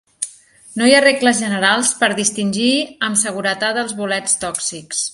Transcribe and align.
No 0.79 0.87
hi 0.91 0.95
ha 0.99 1.03
regles 1.05 1.41
generals 1.43 1.93
per 2.01 2.11
distingir 2.21 2.73
amb 3.09 3.23
seguretat 3.27 3.83
els 3.85 3.97
bolets 4.03 4.39
tòxics. 4.47 5.09